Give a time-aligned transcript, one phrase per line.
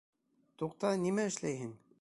[0.61, 1.75] Туҡта, нимә эшләйһең?